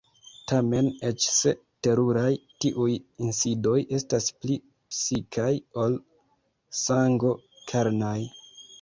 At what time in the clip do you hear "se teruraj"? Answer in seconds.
1.33-2.31